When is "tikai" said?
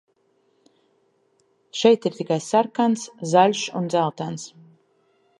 2.19-2.37